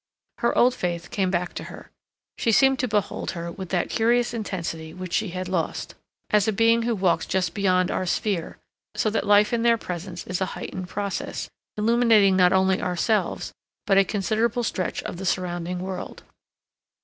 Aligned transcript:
Her 0.39 0.57
old 0.57 0.73
faith 0.73 1.11
came 1.11 1.29
back 1.29 1.53
to 1.53 1.65
her. 1.65 1.91
She 2.35 2.51
seemed 2.51 2.79
to 2.79 2.87
behold 2.87 3.29
her 3.37 3.51
with 3.51 3.69
that 3.69 3.91
curious 3.91 4.33
intensity 4.33 4.95
which 4.95 5.13
she 5.13 5.27
had 5.27 5.47
lost; 5.47 5.93
as 6.31 6.47
a 6.47 6.51
being 6.51 6.81
who 6.81 6.95
walks 6.95 7.27
just 7.27 7.53
beyond 7.53 7.91
our 7.91 8.07
sphere, 8.07 8.57
so 8.95 9.11
that 9.11 9.27
life 9.27 9.53
in 9.53 9.61
their 9.61 9.77
presence 9.77 10.25
is 10.25 10.41
a 10.41 10.47
heightened 10.57 10.89
process, 10.89 11.51
illuminating 11.77 12.35
not 12.35 12.51
only 12.51 12.81
ourselves 12.81 13.53
but 13.85 13.99
a 13.99 14.03
considerable 14.03 14.63
stretch 14.63 15.03
of 15.03 15.17
the 15.17 15.23
surrounding 15.25 15.77
world. 15.77 16.23